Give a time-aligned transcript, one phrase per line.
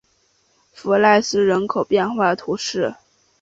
[0.73, 2.95] 弗赖斯人口变化图示